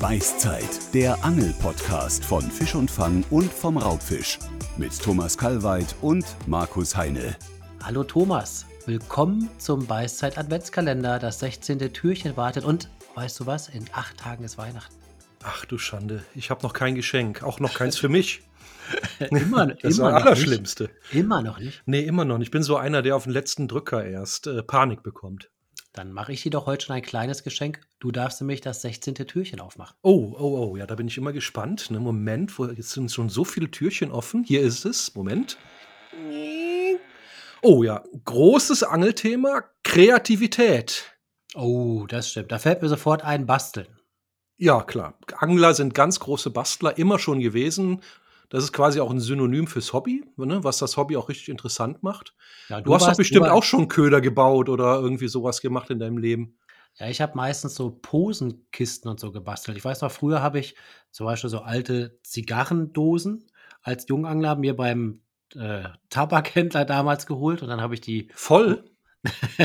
Beißzeit, 0.00 0.94
der 0.94 1.24
Angel-Podcast 1.24 2.24
von 2.24 2.42
Fisch 2.42 2.76
und 2.76 2.88
Fang 2.88 3.24
und 3.30 3.52
vom 3.52 3.76
Raubfisch. 3.76 4.38
Mit 4.76 4.96
Thomas 5.02 5.36
Kalweit 5.36 5.96
und 6.02 6.24
Markus 6.46 6.96
Heine. 6.96 7.36
Hallo 7.82 8.04
Thomas, 8.04 8.64
willkommen 8.86 9.50
zum 9.58 9.88
Beißzeit 9.88 10.38
Adventskalender. 10.38 11.18
Das 11.18 11.40
16. 11.40 11.92
Türchen 11.92 12.36
wartet 12.36 12.64
und 12.64 12.88
weißt 13.16 13.40
du 13.40 13.46
was? 13.46 13.68
In 13.68 13.86
acht 13.92 14.16
Tagen 14.18 14.44
ist 14.44 14.56
Weihnachten. 14.56 14.94
Ach 15.42 15.64
du 15.64 15.78
Schande, 15.78 16.24
ich 16.36 16.50
habe 16.50 16.62
noch 16.62 16.74
kein 16.74 16.94
Geschenk, 16.94 17.42
auch 17.42 17.58
noch 17.58 17.74
keins 17.74 17.98
für 17.98 18.08
mich. 18.08 18.42
immer, 19.30 19.66
das 19.66 19.82
ist 19.82 19.98
immer 19.98 20.12
das 20.12 20.22
Allerschlimmste. 20.22 20.84
Nicht. 20.84 21.14
Immer 21.14 21.42
noch 21.42 21.58
nicht? 21.58 21.82
Nee, 21.86 22.02
immer 22.02 22.24
noch 22.24 22.38
nicht. 22.38 22.48
Ich 22.48 22.52
bin 22.52 22.62
so 22.62 22.76
einer, 22.76 23.02
der 23.02 23.16
auf 23.16 23.24
den 23.24 23.32
letzten 23.32 23.66
Drücker 23.66 24.04
erst 24.04 24.46
äh, 24.46 24.62
Panik 24.62 25.02
bekommt. 25.02 25.50
Dann 25.98 26.12
mache 26.12 26.32
ich 26.32 26.44
dir 26.44 26.50
doch 26.50 26.66
heute 26.66 26.86
schon 26.86 26.94
ein 26.94 27.02
kleines 27.02 27.42
Geschenk. 27.42 27.80
Du 27.98 28.12
darfst 28.12 28.40
nämlich 28.40 28.60
das 28.60 28.82
16. 28.82 29.16
Türchen 29.16 29.58
aufmachen. 29.58 29.96
Oh, 30.02 30.32
oh, 30.38 30.70
oh, 30.70 30.76
ja, 30.76 30.86
da 30.86 30.94
bin 30.94 31.08
ich 31.08 31.18
immer 31.18 31.32
gespannt. 31.32 31.90
Ne, 31.90 31.98
Moment, 31.98 32.56
wo, 32.56 32.66
jetzt 32.66 32.90
sind 32.90 33.10
schon 33.10 33.28
so 33.28 33.44
viele 33.44 33.68
Türchen 33.68 34.12
offen. 34.12 34.44
Hier 34.44 34.60
ist 34.60 34.84
es. 34.84 35.16
Moment. 35.16 35.58
Oh 37.62 37.82
ja, 37.82 38.04
großes 38.24 38.84
Angelthema, 38.84 39.64
Kreativität. 39.82 41.18
Oh, 41.56 42.06
das 42.06 42.30
stimmt. 42.30 42.52
Da 42.52 42.60
fällt 42.60 42.80
mir 42.80 42.88
sofort 42.88 43.24
ein 43.24 43.46
Basteln. 43.46 43.88
Ja, 44.56 44.82
klar. 44.82 45.18
Angler 45.38 45.74
sind 45.74 45.94
ganz 45.94 46.20
große 46.20 46.50
Bastler, 46.50 46.96
immer 46.96 47.18
schon 47.18 47.40
gewesen. 47.40 48.02
Das 48.50 48.64
ist 48.64 48.72
quasi 48.72 49.00
auch 49.00 49.10
ein 49.10 49.20
Synonym 49.20 49.66
fürs 49.66 49.92
Hobby, 49.92 50.24
ne, 50.36 50.64
was 50.64 50.78
das 50.78 50.96
Hobby 50.96 51.16
auch 51.16 51.28
richtig 51.28 51.48
interessant 51.48 52.02
macht. 52.02 52.34
Ja, 52.68 52.80
du, 52.80 52.84
du, 52.84 52.94
hast 52.94 53.06
doch 53.06 53.16
bestimmt 53.16 53.48
auch 53.48 53.62
schon 53.62 53.88
Köder 53.88 54.20
gebaut 54.20 54.68
oder 54.68 54.98
irgendwie 54.98 55.28
sowas 55.28 55.60
gemacht 55.60 55.90
in 55.90 55.98
deinem 55.98 56.18
Leben. 56.18 56.56
Ja, 56.98 57.08
ich 57.08 57.20
habe 57.20 57.36
meistens 57.36 57.74
so 57.74 57.90
Posenkisten 57.90 59.10
und 59.10 59.20
so 59.20 59.30
gebastelt. 59.30 59.76
Ich 59.76 59.84
weiß 59.84 60.00
noch, 60.00 60.10
früher 60.10 60.42
habe 60.42 60.58
ich 60.58 60.74
zum 61.10 61.26
Beispiel 61.26 61.50
so 61.50 61.60
alte 61.60 62.18
Zigarrendosen 62.22 63.46
als 63.82 64.08
Jungangler 64.08 64.56
mir 64.56 64.74
beim 64.74 65.20
äh, 65.54 65.84
Tabakhändler 66.10 66.84
damals 66.84 67.26
geholt 67.26 67.62
und 67.62 67.68
dann 67.68 67.80
habe 67.80 67.94
ich 67.94 68.00
die. 68.00 68.28
Voll? 68.34 68.84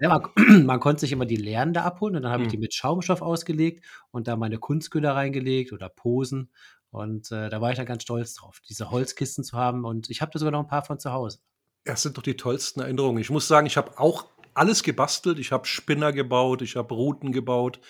ja, 0.00 0.08
man, 0.08 0.22
man, 0.66 0.80
konnte 0.80 1.00
sich 1.00 1.12
immer 1.12 1.26
die 1.26 1.36
leeren 1.36 1.72
da 1.72 1.82
abholen 1.82 2.16
und 2.16 2.22
dann 2.22 2.32
habe 2.32 2.42
ich 2.42 2.48
hm. 2.48 2.52
die 2.52 2.58
mit 2.58 2.74
Schaumstoff 2.74 3.22
ausgelegt 3.22 3.84
und 4.10 4.28
da 4.28 4.36
meine 4.36 4.58
Kunstköder 4.58 5.14
reingelegt 5.14 5.72
oder 5.72 5.88
Posen 5.88 6.50
und 6.90 7.30
äh, 7.32 7.48
da 7.48 7.60
war 7.60 7.70
ich 7.70 7.76
dann 7.76 7.86
ganz 7.86 8.02
stolz 8.02 8.34
drauf, 8.34 8.60
diese 8.68 8.90
Holzkisten 8.90 9.44
zu 9.44 9.56
haben. 9.56 9.84
Und 9.84 10.10
ich 10.10 10.22
habe 10.22 10.30
da 10.32 10.38
sogar 10.38 10.52
noch 10.52 10.60
ein 10.60 10.68
paar 10.68 10.84
von 10.84 10.98
zu 10.98 11.12
Hause. 11.12 11.38
Das 11.84 12.02
sind 12.02 12.16
doch 12.16 12.22
die 12.22 12.36
tollsten 12.36 12.80
Erinnerungen. 12.80 13.20
Ich 13.20 13.30
muss 13.30 13.48
sagen, 13.48 13.66
ich 13.66 13.76
habe 13.76 13.98
auch 13.98 14.26
alles 14.58 14.82
gebastelt. 14.82 15.38
Ich 15.38 15.52
habe 15.52 15.66
Spinner 15.66 16.12
gebaut, 16.12 16.62
ich 16.62 16.76
habe 16.76 16.92
Routen 16.92 17.32
gebaut, 17.32 17.80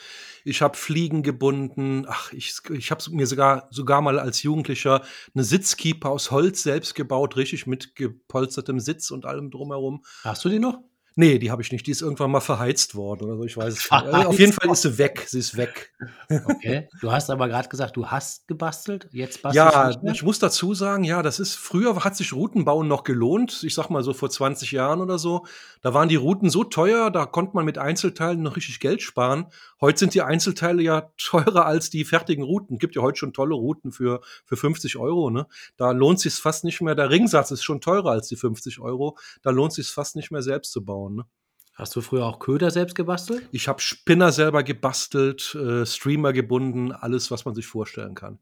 ich 0.44 0.62
habe 0.62 0.76
Fliegen 0.76 1.22
gebunden. 1.22 2.04
Ach, 2.06 2.32
ich, 2.32 2.58
ich 2.70 2.90
habe 2.90 3.02
mir 3.10 3.26
sogar, 3.26 3.68
sogar 3.70 4.02
mal 4.02 4.18
als 4.18 4.42
Jugendlicher 4.42 5.02
eine 5.34 5.44
Sitzkeeper 5.44 6.10
aus 6.10 6.30
Holz 6.30 6.62
selbst 6.62 6.94
gebaut, 6.94 7.36
richtig 7.36 7.66
mit 7.66 7.96
gepolstertem 7.96 8.80
Sitz 8.80 9.10
und 9.10 9.24
allem 9.24 9.50
drumherum. 9.50 10.04
Hast 10.22 10.44
du 10.44 10.48
die 10.48 10.58
noch? 10.58 10.78
Nee, 11.20 11.40
die 11.40 11.50
habe 11.50 11.62
ich 11.62 11.72
nicht. 11.72 11.84
Die 11.84 11.90
ist 11.90 12.00
irgendwann 12.00 12.30
mal 12.30 12.38
verheizt 12.38 12.94
worden 12.94 13.24
oder 13.24 13.38
so. 13.38 13.42
Ich 13.42 13.56
weiß 13.56 13.74
es 13.74 13.90
nicht. 13.90 13.92
Also 13.92 14.28
auf 14.28 14.38
jeden 14.38 14.52
Fall 14.52 14.70
ist 14.70 14.82
sie 14.82 14.98
weg. 14.98 15.24
Sie 15.26 15.40
ist 15.40 15.56
weg. 15.56 15.92
Okay. 16.30 16.88
Du 17.00 17.10
hast 17.10 17.28
aber 17.28 17.48
gerade 17.48 17.68
gesagt, 17.68 17.96
du 17.96 18.06
hast 18.06 18.46
gebastelt. 18.46 19.08
Jetzt 19.10 19.42
bastelst 19.42 19.74
ja, 19.74 19.92
du 19.94 20.06
Ja, 20.06 20.12
ich 20.12 20.22
muss 20.22 20.38
dazu 20.38 20.74
sagen, 20.74 21.02
ja, 21.02 21.22
das 21.22 21.40
ist 21.40 21.56
früher 21.56 22.04
hat 22.04 22.14
sich 22.14 22.32
Routenbauen 22.32 22.86
noch 22.86 23.02
gelohnt. 23.02 23.64
Ich 23.64 23.74
sag 23.74 23.90
mal 23.90 24.04
so 24.04 24.12
vor 24.12 24.30
20 24.30 24.70
Jahren 24.70 25.00
oder 25.00 25.18
so. 25.18 25.44
Da 25.82 25.92
waren 25.92 26.08
die 26.08 26.14
Routen 26.14 26.50
so 26.50 26.62
teuer, 26.62 27.10
da 27.10 27.26
konnte 27.26 27.56
man 27.56 27.64
mit 27.64 27.78
Einzelteilen 27.78 28.40
noch 28.40 28.54
richtig 28.54 28.78
Geld 28.78 29.02
sparen. 29.02 29.46
Heute 29.80 29.98
sind 29.98 30.14
die 30.14 30.22
Einzelteile 30.22 30.82
ja 30.82 31.10
teurer 31.18 31.66
als 31.66 31.90
die 31.90 32.04
fertigen 32.04 32.44
Routen. 32.44 32.78
Gibt 32.78 32.94
ja 32.94 33.02
heute 33.02 33.18
schon 33.18 33.32
tolle 33.32 33.56
Routen 33.56 33.90
für, 33.90 34.20
für 34.44 34.56
50 34.56 34.96
Euro. 34.96 35.30
Ne? 35.30 35.48
Da 35.76 35.90
lohnt 35.90 36.20
sich 36.20 36.34
fast 36.34 36.62
nicht 36.62 36.80
mehr. 36.80 36.94
Der 36.94 37.10
Ringsatz 37.10 37.50
ist 37.50 37.64
schon 37.64 37.80
teurer 37.80 38.12
als 38.12 38.28
die 38.28 38.36
50 38.36 38.78
Euro. 38.78 39.18
Da 39.42 39.50
lohnt 39.50 39.72
sich 39.72 39.88
fast 39.88 40.14
nicht 40.14 40.30
mehr 40.30 40.42
selbst 40.42 40.70
zu 40.70 40.84
bauen. 40.84 41.07
Ne? 41.16 41.26
Hast 41.74 41.94
du 41.94 42.00
früher 42.00 42.26
auch 42.26 42.40
Köder 42.40 42.70
selbst 42.70 42.96
gebastelt? 42.96 43.48
Ich 43.52 43.68
habe 43.68 43.80
Spinner 43.80 44.32
selber 44.32 44.64
gebastelt, 44.64 45.54
äh, 45.54 45.86
Streamer 45.86 46.32
gebunden, 46.32 46.90
alles, 46.90 47.30
was 47.30 47.44
man 47.44 47.54
sich 47.54 47.66
vorstellen 47.66 48.14
kann. 48.16 48.40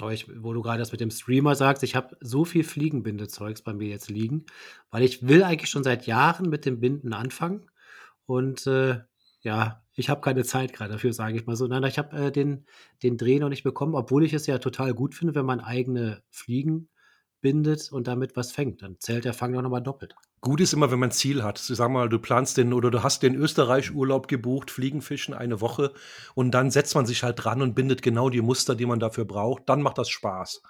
Aber 0.00 0.12
ich, 0.12 0.28
wo 0.42 0.52
du 0.52 0.62
gerade 0.62 0.78
das 0.78 0.92
mit 0.92 1.00
dem 1.00 1.10
Streamer 1.10 1.54
sagst, 1.54 1.82
ich 1.82 1.96
habe 1.96 2.16
so 2.20 2.44
viel 2.44 2.62
Fliegenbindezeugs 2.62 3.62
bei 3.62 3.72
mir 3.72 3.88
jetzt 3.88 4.10
liegen, 4.10 4.44
weil 4.90 5.02
ich 5.02 5.26
will 5.26 5.42
eigentlich 5.42 5.70
schon 5.70 5.82
seit 5.82 6.06
Jahren 6.06 6.48
mit 6.48 6.66
dem 6.66 6.78
Binden 6.78 7.14
anfangen. 7.14 7.70
Und 8.26 8.66
äh, 8.66 9.00
ja, 9.40 9.82
ich 9.94 10.08
habe 10.10 10.20
keine 10.20 10.44
Zeit 10.44 10.72
gerade 10.72 10.92
dafür, 10.92 11.12
sage 11.12 11.36
ich 11.36 11.46
mal 11.46 11.56
so. 11.56 11.66
Nein, 11.66 11.82
ich 11.84 11.98
habe 11.98 12.16
äh, 12.16 12.30
den, 12.30 12.66
den 13.02 13.16
Dreh 13.16 13.38
noch 13.38 13.48
nicht 13.48 13.64
bekommen, 13.64 13.94
obwohl 13.94 14.24
ich 14.24 14.34
es 14.34 14.46
ja 14.46 14.58
total 14.58 14.94
gut 14.94 15.14
finde, 15.14 15.34
wenn 15.34 15.46
man 15.46 15.60
eigene 15.60 16.22
Fliegen 16.30 16.90
bindet 17.40 17.90
und 17.92 18.06
damit 18.06 18.36
was 18.36 18.52
fängt. 18.52 18.82
Dann 18.82 18.96
zählt 18.98 19.24
der 19.24 19.34
Fang 19.34 19.52
doch 19.52 19.62
nochmal 19.62 19.82
doppelt. 19.82 20.14
Gut 20.40 20.60
ist 20.60 20.72
immer, 20.72 20.90
wenn 20.90 20.98
man 20.98 21.08
ein 21.08 21.12
Ziel 21.12 21.42
hat. 21.42 21.58
Sag 21.58 21.90
mal, 21.90 22.08
du 22.08 22.18
planst 22.18 22.56
den 22.56 22.72
oder 22.72 22.90
du 22.90 23.02
hast 23.02 23.22
den 23.22 23.34
Österreich-Urlaub 23.34 24.28
gebucht, 24.28 24.70
Fliegenfischen 24.70 25.34
eine 25.34 25.60
Woche 25.60 25.92
und 26.34 26.52
dann 26.52 26.70
setzt 26.70 26.94
man 26.94 27.06
sich 27.06 27.22
halt 27.22 27.42
dran 27.42 27.62
und 27.62 27.74
bindet 27.74 28.02
genau 28.02 28.30
die 28.30 28.40
Muster, 28.40 28.74
die 28.74 28.86
man 28.86 29.00
dafür 29.00 29.24
braucht. 29.24 29.68
Dann 29.68 29.82
macht 29.82 29.98
das 29.98 30.08
Spaß. 30.10 30.62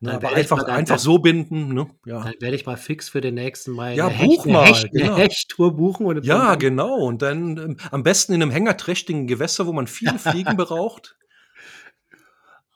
Ne, 0.00 0.14
aber 0.14 0.32
einfach, 0.32 0.62
dann, 0.62 0.76
einfach 0.76 0.98
so 1.00 1.18
binden, 1.18 1.74
ne? 1.74 1.88
Ja. 2.06 2.22
Dann 2.22 2.34
werde 2.38 2.54
ich 2.54 2.64
mal 2.64 2.76
fix 2.76 3.08
für 3.08 3.20
den 3.20 3.34
nächsten 3.34 3.72
Mal 3.72 3.96
ja, 3.96 4.06
eine, 4.06 4.16
buch 4.16 4.44
Hecht, 4.44 4.52
mal, 4.52 4.66
Hecht, 4.66 4.92
genau. 4.92 5.16
Hechttour 5.16 5.74
buchen. 5.74 6.06
Und 6.06 6.24
ja, 6.24 6.54
genau. 6.54 6.98
Und 6.98 7.22
dann 7.22 7.56
ähm, 7.56 7.76
am 7.90 8.04
besten 8.04 8.32
in 8.32 8.42
einem 8.42 8.52
hängerträchtigen 8.52 9.26
Gewässer, 9.26 9.66
wo 9.66 9.72
man 9.72 9.88
viele 9.88 10.18
Fliegen 10.20 10.56
braucht. 10.56 11.16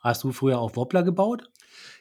Hast 0.01 0.25
du 0.25 0.33
früher 0.33 0.59
auch 0.59 0.75
Wobbler 0.75 1.05
gebaut? 1.05 1.49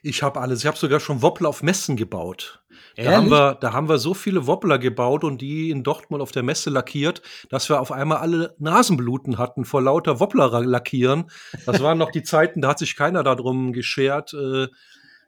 Ich 0.04 0.24
habe 0.24 0.42
alles. 0.42 0.60
Ich 0.60 0.66
habe 0.66 0.78
sogar 0.78 1.00
schon 1.00 1.22
Wobbler 1.22 1.50
auf 1.50 1.62
Messen 1.62 1.96
gebaut. 1.96 2.64
Da 2.96 3.12
haben, 3.12 3.30
wir, 3.30 3.56
da 3.56 3.74
haben 3.74 3.88
wir 3.88 4.00
so 4.00 4.14
viele 4.14 4.48
Wobbler 4.48 4.78
gebaut 4.78 5.24
und 5.24 5.42
die 5.42 5.70
in 5.70 5.84
Dortmund 5.84 6.22
auf 6.22 6.32
der 6.32 6.44
Messe 6.44 6.70
lackiert, 6.70 7.22
dass 7.50 7.70
wir 7.70 7.80
auf 7.80 7.92
einmal 7.92 8.18
alle 8.18 8.56
Nasenbluten 8.60 9.38
hatten 9.38 9.64
vor 9.64 9.82
lauter 9.82 10.20
Wobbler 10.20 10.62
lackieren. 10.62 11.30
Das 11.66 11.82
waren 11.82 11.98
noch 11.98 12.12
die 12.12 12.24
Zeiten, 12.24 12.62
da 12.62 12.70
hat 12.70 12.80
sich 12.80 12.96
keiner 12.96 13.24
darum 13.24 13.72
geschert. 13.72 14.34
Äh, 14.34 14.68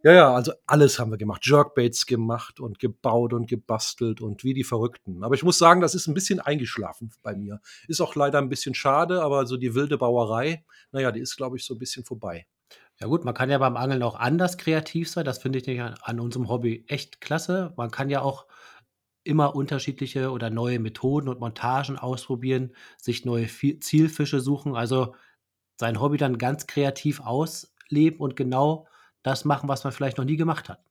ja, 0.04 0.12
ja, 0.12 0.34
also 0.34 0.52
alles 0.68 1.00
haben 1.00 1.12
wir 1.12 1.18
gemacht. 1.18 1.46
Jerkbaits 1.46 2.06
gemacht 2.06 2.60
und 2.60 2.78
gebaut 2.80 3.32
und 3.32 3.48
gebastelt 3.48 4.20
und 4.20 4.44
wie 4.44 4.54
die 4.54 4.66
Verrückten. 4.66 5.24
Aber 5.24 5.36
ich 5.36 5.44
muss 5.44 5.58
sagen, 5.58 5.80
das 5.80 5.96
ist 5.96 6.08
ein 6.08 6.14
bisschen 6.14 6.42
eingeschlafen 6.42 7.12
bei 7.22 7.36
mir. 7.36 7.62
Ist 7.88 8.02
auch 8.02 8.16
leider 8.16 8.40
ein 8.40 8.50
bisschen 8.50 8.76
schade, 8.76 9.22
aber 9.22 9.46
so 9.46 9.56
die 9.56 9.76
wilde 9.76 9.98
Bauerei, 9.98 10.66
naja, 10.92 11.12
die 11.14 11.22
ist, 11.22 11.38
glaube 11.38 11.56
ich, 11.56 11.66
so 11.66 11.76
ein 11.76 11.80
bisschen 11.80 12.04
vorbei. 12.04 12.46
Ja 13.04 13.10
gut, 13.10 13.26
man 13.26 13.34
kann 13.34 13.50
ja 13.50 13.58
beim 13.58 13.76
Angeln 13.76 14.02
auch 14.02 14.16
anders 14.16 14.58
kreativ 14.58 15.10
sein. 15.10 15.26
Das 15.26 15.40
finde 15.40 15.60
ich 15.60 15.82
an, 15.82 15.96
an 16.04 16.22
unserem 16.22 16.48
Hobby 16.48 16.86
echt 16.88 17.20
klasse. 17.20 17.74
Man 17.76 17.92
kann 17.92 18.10
ja 18.10 18.22
auch 18.22 18.48
immer 19.26 19.56
unterschiedliche 19.58 20.32
oder 20.32 20.50
neue 20.50 20.80
Methoden 20.80 21.28
und 21.28 21.42
Montagen 21.42 22.00
ausprobieren, 22.00 22.74
sich 22.98 23.26
neue 23.26 23.48
Zielfische 23.48 24.40
suchen, 24.40 24.78
also 24.78 25.16
sein 25.78 26.00
Hobby 26.00 26.18
dann 26.18 26.38
ganz 26.38 26.66
kreativ 26.66 27.20
ausleben 27.20 28.22
und 28.22 28.38
genau 28.38 28.88
das 29.22 29.44
machen, 29.44 29.68
was 29.68 29.84
man 29.84 29.92
vielleicht 29.92 30.18
noch 30.18 30.26
nie 30.26 30.38
gemacht 30.38 30.70
hat. 30.70 30.82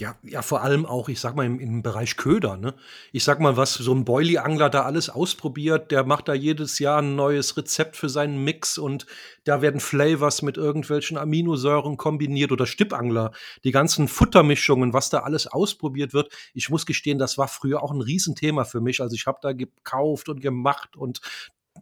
Ja, 0.00 0.16
ja, 0.22 0.40
vor 0.40 0.62
allem 0.62 0.86
auch, 0.86 1.10
ich 1.10 1.20
sag 1.20 1.36
mal, 1.36 1.44
im, 1.44 1.60
im 1.60 1.82
Bereich 1.82 2.16
Köder, 2.16 2.56
ne? 2.56 2.74
Ich 3.12 3.22
sag 3.22 3.38
mal, 3.38 3.58
was 3.58 3.74
so 3.74 3.92
ein 3.94 4.06
Boilie-Angler 4.06 4.70
da 4.70 4.84
alles 4.84 5.10
ausprobiert, 5.10 5.90
der 5.90 6.04
macht 6.04 6.28
da 6.28 6.32
jedes 6.32 6.78
Jahr 6.78 7.02
ein 7.02 7.16
neues 7.16 7.58
Rezept 7.58 7.96
für 7.98 8.08
seinen 8.08 8.42
Mix 8.42 8.78
und 8.78 9.04
da 9.44 9.60
werden 9.60 9.78
Flavors 9.78 10.40
mit 10.40 10.56
irgendwelchen 10.56 11.18
Aminosäuren 11.18 11.98
kombiniert 11.98 12.50
oder 12.50 12.64
Stippangler, 12.66 13.32
die 13.62 13.72
ganzen 13.72 14.08
Futtermischungen, 14.08 14.94
was 14.94 15.10
da 15.10 15.18
alles 15.18 15.46
ausprobiert 15.46 16.14
wird. 16.14 16.32
Ich 16.54 16.70
muss 16.70 16.86
gestehen, 16.86 17.18
das 17.18 17.36
war 17.36 17.48
früher 17.48 17.82
auch 17.82 17.92
ein 17.92 18.00
Riesenthema 18.00 18.64
für 18.64 18.80
mich. 18.80 19.02
Also 19.02 19.14
ich 19.14 19.26
habe 19.26 19.40
da 19.42 19.52
gekauft 19.52 20.30
und 20.30 20.40
gemacht 20.40 20.96
und 20.96 21.20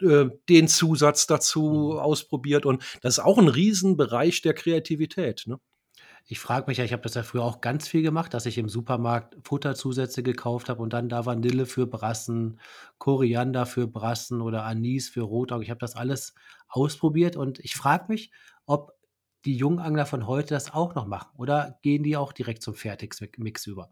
äh, 0.01 0.27
den 0.49 0.67
Zusatz 0.67 1.29
dazu 1.29 2.01
ausprobiert 2.01 2.67
und 2.67 2.83
das 3.03 3.19
ist 3.19 3.25
auch 3.25 3.39
ein 3.39 3.49
Riesenbereich 3.49 4.43
der 4.43 4.55
Kreativität, 4.55 5.45
ne? 5.47 5.61
Ich 6.27 6.39
frage 6.41 6.67
mich 6.69 6.79
ja, 6.79 6.85
ich 6.85 6.93
habe 6.93 7.03
das 7.03 7.15
ja 7.15 7.23
früher 7.23 7.43
auch 7.45 7.61
ganz 7.61 7.89
viel 7.89 8.03
gemacht, 8.03 8.33
dass 8.35 8.47
ich 8.47 8.59
im 8.59 8.69
Supermarkt 8.69 9.37
Futterzusätze 9.47 10.23
gekauft 10.23 10.69
habe 10.69 10.83
und 10.83 10.93
dann 10.93 11.09
da 11.09 11.27
Vanille 11.27 11.67
für 11.67 11.87
Brassen, 11.87 12.61
Koriander 12.99 13.67
für 13.67 13.87
Brassen 13.89 14.41
oder 14.41 14.65
Anis 14.65 15.09
für 15.09 15.23
Rotauge. 15.23 15.65
Ich 15.65 15.71
habe 15.71 15.81
das 15.81 15.97
alles 15.97 16.35
ausprobiert 16.69 17.37
und 17.37 17.59
ich 17.61 17.75
frage 17.75 18.07
mich, 18.09 18.31
ob 18.67 18.93
die 19.45 19.57
Jungangler 19.57 20.07
von 20.07 20.27
heute 20.27 20.55
das 20.55 20.73
auch 20.73 20.95
noch 20.95 21.07
machen 21.07 21.31
oder 21.37 21.79
gehen 21.83 22.03
die 22.03 22.17
auch 22.17 22.33
direkt 22.33 22.63
zum 22.63 22.75
Fertigmix 22.75 23.67
über? 23.67 23.91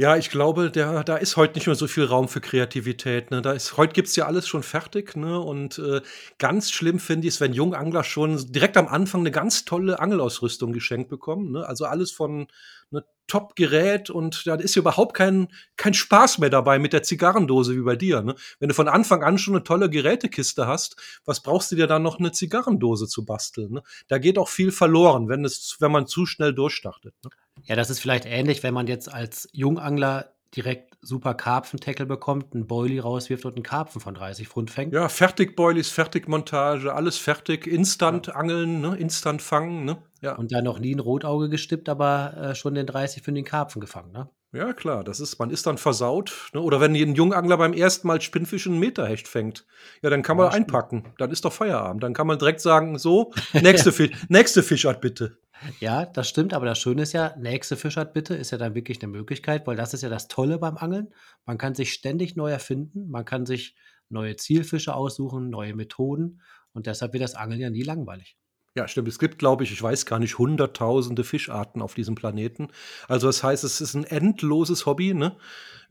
Ja, 0.00 0.16
ich 0.16 0.30
glaube, 0.30 0.70
der, 0.70 1.02
da 1.02 1.16
ist 1.16 1.36
heute 1.36 1.54
nicht 1.54 1.66
mehr 1.66 1.74
so 1.74 1.88
viel 1.88 2.04
Raum 2.04 2.28
für 2.28 2.40
Kreativität. 2.40 3.32
Ne? 3.32 3.42
Da 3.42 3.50
ist, 3.50 3.76
heute 3.76 3.94
gibt's 3.94 4.14
ja 4.14 4.26
alles 4.26 4.46
schon 4.46 4.62
fertig. 4.62 5.16
Ne? 5.16 5.40
Und 5.40 5.80
äh, 5.80 6.02
ganz 6.38 6.70
schlimm 6.70 7.00
finde 7.00 7.26
ich 7.26 7.34
es, 7.34 7.40
wenn 7.40 7.52
Jungangler 7.52 8.04
schon 8.04 8.36
direkt 8.52 8.76
am 8.76 8.86
Anfang 8.86 9.22
eine 9.22 9.32
ganz 9.32 9.64
tolle 9.64 9.98
Angelausrüstung 9.98 10.72
geschenkt 10.72 11.08
bekommen. 11.08 11.50
Ne? 11.50 11.66
Also 11.66 11.84
alles 11.84 12.12
von 12.12 12.46
ne, 12.92 13.04
Top-Gerät 13.26 14.08
und 14.08 14.46
da 14.46 14.54
ist 14.54 14.76
ja 14.76 14.82
überhaupt 14.82 15.14
kein, 15.14 15.48
kein 15.76 15.94
Spaß 15.94 16.38
mehr 16.38 16.50
dabei 16.50 16.78
mit 16.78 16.92
der 16.92 17.02
Zigarrendose 17.02 17.74
wie 17.74 17.82
bei 17.82 17.96
dir. 17.96 18.22
Ne? 18.22 18.36
Wenn 18.60 18.68
du 18.68 18.76
von 18.76 18.86
Anfang 18.86 19.24
an 19.24 19.36
schon 19.36 19.56
eine 19.56 19.64
tolle 19.64 19.90
Gerätekiste 19.90 20.68
hast, 20.68 20.94
was 21.24 21.42
brauchst 21.42 21.72
du 21.72 21.76
dir 21.76 21.88
dann 21.88 22.04
noch 22.04 22.20
eine 22.20 22.30
Zigarrendose 22.30 23.08
zu 23.08 23.24
basteln? 23.24 23.72
Ne? 23.72 23.82
Da 24.06 24.18
geht 24.18 24.38
auch 24.38 24.48
viel 24.48 24.70
verloren, 24.70 25.28
wenn, 25.28 25.44
es, 25.44 25.76
wenn 25.80 25.90
man 25.90 26.06
zu 26.06 26.24
schnell 26.24 26.54
durchstartet. 26.54 27.14
Ne? 27.24 27.30
Ja, 27.64 27.76
das 27.76 27.90
ist 27.90 28.00
vielleicht 28.00 28.26
ähnlich, 28.26 28.62
wenn 28.62 28.74
man 28.74 28.86
jetzt 28.86 29.12
als 29.12 29.48
Jungangler 29.52 30.32
direkt 30.56 30.96
super 31.02 31.34
Karpfentackle 31.34 32.06
bekommt, 32.06 32.54
einen 32.54 32.66
Boilie 32.66 33.02
rauswirft 33.02 33.44
und 33.44 33.54
einen 33.54 33.62
Karpfen 33.62 34.00
von 34.00 34.14
30 34.14 34.48
Pfund 34.48 34.70
fängt. 34.70 34.92
Ja, 34.94 35.08
fertig 35.08 35.56
Boilies, 35.56 35.90
fertig 35.90 36.28
Montage, 36.28 36.92
alles 36.92 37.18
fertig, 37.18 37.66
instant 37.66 38.28
ja. 38.28 38.34
angeln, 38.34 38.80
ne? 38.80 38.96
instant 38.96 39.42
fangen. 39.42 39.84
Ne? 39.84 39.98
Ja. 40.22 40.36
Und 40.36 40.52
dann 40.52 40.64
noch 40.64 40.78
nie 40.78 40.94
ein 40.94 41.00
Rotauge 41.00 41.48
gestippt, 41.48 41.88
aber 41.88 42.34
äh, 42.36 42.54
schon 42.54 42.74
den 42.74 42.86
30 42.86 43.22
für 43.22 43.32
den 43.32 43.44
Karpfen 43.44 43.80
gefangen. 43.80 44.12
Ne? 44.12 44.30
Ja, 44.52 44.72
klar, 44.72 45.04
das 45.04 45.20
ist, 45.20 45.38
man 45.38 45.50
ist 45.50 45.66
dann 45.66 45.76
versaut. 45.76 46.50
Ne? 46.54 46.62
Oder 46.62 46.80
wenn 46.80 46.94
ein 46.94 47.14
Jungangler 47.14 47.58
beim 47.58 47.74
ersten 47.74 48.08
Mal 48.08 48.20
Spinnfisch 48.22 48.66
einen 48.66 48.78
Meterhecht 48.78 49.28
fängt, 49.28 49.66
ja, 50.02 50.08
dann 50.08 50.22
kann 50.22 50.38
man 50.38 50.46
ja, 50.46 50.52
einpacken. 50.52 51.12
Dann 51.18 51.30
ist 51.30 51.44
doch 51.44 51.52
Feierabend. 51.52 52.02
Dann 52.02 52.14
kann 52.14 52.26
man 52.26 52.38
direkt 52.38 52.60
sagen, 52.60 52.96
so, 52.98 53.32
nächste, 53.52 53.92
Fisch, 53.92 54.10
nächste 54.28 54.62
Fischart 54.62 55.02
bitte. 55.02 55.38
Ja, 55.80 56.06
das 56.06 56.28
stimmt, 56.28 56.54
aber 56.54 56.64
das 56.64 56.78
Schöne 56.78 57.02
ist 57.02 57.12
ja, 57.12 57.34
nächste 57.36 57.76
Fischart 57.76 58.14
bitte 58.14 58.34
ist 58.34 58.50
ja 58.50 58.58
dann 58.58 58.74
wirklich 58.74 59.02
eine 59.02 59.10
Möglichkeit, 59.10 59.66
weil 59.66 59.76
das 59.76 59.92
ist 59.92 60.02
ja 60.02 60.08
das 60.08 60.28
Tolle 60.28 60.58
beim 60.58 60.78
Angeln. 60.78 61.12
Man 61.44 61.58
kann 61.58 61.74
sich 61.74 61.92
ständig 61.92 62.36
neu 62.36 62.50
erfinden, 62.50 63.10
man 63.10 63.24
kann 63.24 63.44
sich 63.44 63.74
neue 64.08 64.36
Zielfische 64.36 64.94
aussuchen, 64.94 65.50
neue 65.50 65.74
Methoden 65.74 66.40
und 66.72 66.86
deshalb 66.86 67.12
wird 67.12 67.24
das 67.24 67.34
Angeln 67.34 67.60
ja 67.60 67.70
nie 67.70 67.82
langweilig. 67.82 68.36
Ja, 68.78 68.86
stimmt. 68.86 69.08
Es 69.08 69.18
gibt, 69.18 69.40
glaube 69.40 69.64
ich, 69.64 69.72
ich 69.72 69.82
weiß 69.82 70.06
gar 70.06 70.20
nicht, 70.20 70.38
hunderttausende 70.38 71.24
Fischarten 71.24 71.82
auf 71.82 71.94
diesem 71.94 72.14
Planeten. 72.14 72.68
Also 73.08 73.26
das 73.26 73.42
heißt, 73.42 73.64
es 73.64 73.80
ist 73.80 73.94
ein 73.94 74.04
endloses 74.04 74.86
Hobby. 74.86 75.14
Ne? 75.14 75.34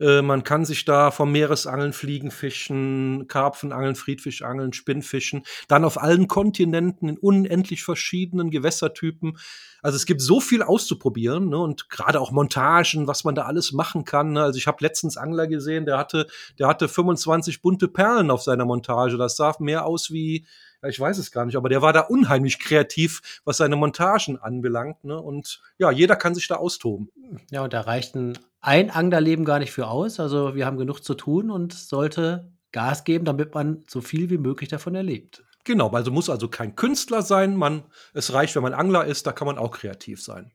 Äh, 0.00 0.22
man 0.22 0.42
kann 0.42 0.64
sich 0.64 0.86
da 0.86 1.10
vom 1.10 1.30
Meeresangeln, 1.30 1.92
Fliegenfischen, 1.92 3.26
Karpfenangeln, 3.28 3.94
Friedfischangeln, 3.94 4.72
Spinnfischen, 4.72 5.42
dann 5.68 5.84
auf 5.84 6.00
allen 6.00 6.28
Kontinenten 6.28 7.10
in 7.10 7.18
unendlich 7.18 7.84
verschiedenen 7.84 8.50
Gewässertypen. 8.50 9.36
Also 9.82 9.96
es 9.96 10.06
gibt 10.06 10.22
so 10.22 10.40
viel 10.40 10.62
auszuprobieren 10.62 11.50
ne? 11.50 11.58
und 11.58 11.90
gerade 11.90 12.18
auch 12.18 12.30
Montagen, 12.30 13.06
was 13.06 13.22
man 13.22 13.34
da 13.34 13.42
alles 13.42 13.72
machen 13.72 14.06
kann. 14.06 14.32
Ne? 14.32 14.44
Also 14.44 14.56
ich 14.56 14.66
habe 14.66 14.78
letztens 14.80 15.18
Angler 15.18 15.46
gesehen, 15.46 15.84
der 15.84 15.98
hatte, 15.98 16.26
der 16.58 16.68
hatte 16.68 16.88
25 16.88 17.60
bunte 17.60 17.86
Perlen 17.86 18.30
auf 18.30 18.42
seiner 18.42 18.64
Montage. 18.64 19.18
Das 19.18 19.36
sah 19.36 19.54
mehr 19.58 19.84
aus 19.84 20.10
wie 20.10 20.46
ja, 20.82 20.88
ich 20.88 21.00
weiß 21.00 21.18
es 21.18 21.32
gar 21.32 21.44
nicht, 21.44 21.56
aber 21.56 21.68
der 21.68 21.82
war 21.82 21.92
da 21.92 22.00
unheimlich 22.00 22.58
kreativ, 22.58 23.40
was 23.44 23.56
seine 23.56 23.76
Montagen 23.76 24.38
anbelangt. 24.38 25.04
Ne? 25.04 25.20
Und 25.20 25.60
ja, 25.78 25.90
jeder 25.90 26.16
kann 26.16 26.34
sich 26.34 26.46
da 26.48 26.56
austoben. 26.56 27.10
Ja, 27.50 27.62
und 27.64 27.72
da 27.72 27.82
reicht 27.82 28.14
ein, 28.14 28.38
ein 28.60 28.90
Anglerleben 28.90 29.44
gar 29.44 29.58
nicht 29.58 29.72
für 29.72 29.88
aus. 29.88 30.20
Also 30.20 30.54
wir 30.54 30.66
haben 30.66 30.76
genug 30.76 31.02
zu 31.02 31.14
tun 31.14 31.50
und 31.50 31.72
sollte 31.72 32.52
Gas 32.72 33.04
geben, 33.04 33.24
damit 33.24 33.54
man 33.54 33.84
so 33.88 34.00
viel 34.00 34.30
wie 34.30 34.38
möglich 34.38 34.68
davon 34.68 34.94
erlebt. 34.94 35.44
Genau, 35.64 35.90
also 35.90 36.10
muss 36.10 36.30
also 36.30 36.48
kein 36.48 36.76
Künstler 36.76 37.22
sein. 37.22 37.56
Man, 37.56 37.82
es 38.14 38.32
reicht, 38.32 38.54
wenn 38.56 38.62
man 38.62 38.74
Angler 38.74 39.04
ist, 39.04 39.26
da 39.26 39.32
kann 39.32 39.46
man 39.46 39.58
auch 39.58 39.72
kreativ 39.72 40.22
sein. 40.22 40.52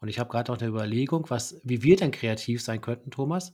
Und 0.00 0.08
ich 0.08 0.18
habe 0.18 0.30
gerade 0.30 0.50
auch 0.50 0.58
eine 0.58 0.68
Überlegung, 0.68 1.26
was, 1.28 1.60
wie 1.62 1.82
wir 1.82 1.96
denn 1.96 2.10
kreativ 2.10 2.60
sein 2.62 2.80
könnten, 2.80 3.10
Thomas. 3.10 3.52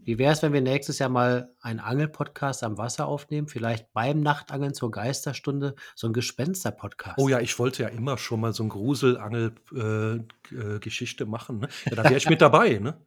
Wie 0.00 0.16
wäre 0.16 0.32
es, 0.32 0.42
wenn 0.42 0.52
wir 0.52 0.60
nächstes 0.60 1.00
Jahr 1.00 1.08
mal 1.08 1.52
einen 1.60 1.80
Angelpodcast 1.80 2.62
am 2.62 2.78
Wasser 2.78 3.06
aufnehmen? 3.06 3.48
Vielleicht 3.48 3.92
beim 3.92 4.20
Nachtangeln 4.20 4.72
zur 4.72 4.90
Geisterstunde, 4.90 5.74
so 5.94 6.06
ein 6.06 6.12
Gespenster-Podcast. 6.12 7.18
Oh 7.18 7.28
ja, 7.28 7.40
ich 7.40 7.58
wollte 7.58 7.82
ja 7.82 7.88
immer 7.88 8.16
schon 8.16 8.40
mal 8.40 8.52
so 8.52 8.62
ein 8.62 8.68
Gruselangel-Geschichte 8.68 11.24
äh, 11.24 11.26
äh, 11.26 11.30
machen. 11.30 11.58
Ne? 11.58 11.68
Ja, 11.86 11.96
da 11.96 12.04
wäre 12.04 12.16
ich 12.16 12.30
mit 12.30 12.40
dabei. 12.40 12.78
Ne? 12.78 12.94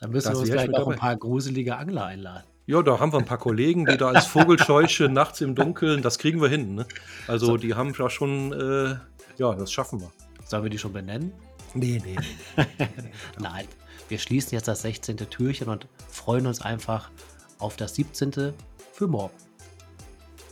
Da 0.00 0.06
müssen 0.06 0.32
wir 0.32 0.38
uns 0.38 0.50
gleich 0.50 0.72
auch 0.74 0.88
ein 0.88 0.98
paar 0.98 1.16
gruselige 1.16 1.76
Angler 1.76 2.06
einladen. 2.06 2.44
Ja, 2.66 2.82
da 2.82 3.00
haben 3.00 3.12
wir 3.12 3.18
ein 3.18 3.24
paar 3.24 3.38
Kollegen, 3.38 3.86
die 3.86 3.96
da 3.96 4.10
als 4.10 4.26
Vogelscheuche 4.26 5.08
nachts 5.08 5.40
im 5.40 5.54
Dunkeln, 5.54 6.02
das 6.02 6.18
kriegen 6.18 6.40
wir 6.40 6.48
hin. 6.48 6.74
Ne? 6.74 6.86
Also 7.26 7.46
so. 7.46 7.56
die 7.56 7.74
haben 7.74 7.94
da 7.94 8.10
schon, 8.10 8.52
äh, 8.52 8.96
ja, 9.38 9.54
das 9.54 9.72
schaffen 9.72 10.00
wir. 10.00 10.12
Sollen 10.44 10.62
wir 10.62 10.70
die 10.70 10.78
schon 10.78 10.92
benennen? 10.92 11.32
Nee, 11.74 12.00
nee, 12.04 12.16
nee. 12.16 12.88
Nein. 13.38 13.66
Wir 14.08 14.18
schließen 14.18 14.52
jetzt 14.52 14.68
das 14.68 14.82
16. 14.82 15.16
Türchen 15.16 15.68
und 15.68 15.86
freuen 16.08 16.46
uns 16.46 16.60
einfach 16.60 17.10
auf 17.58 17.76
das 17.76 17.94
17. 17.94 18.54
für 18.92 19.06
morgen. 19.06 19.34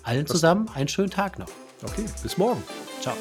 Allen 0.02 0.26
zusammen 0.26 0.68
einen 0.74 0.88
schönen 0.88 1.10
Tag 1.10 1.38
noch. 1.38 1.48
Okay, 1.82 2.04
bis 2.22 2.38
morgen. 2.38 2.62
Ciao. 3.00 3.16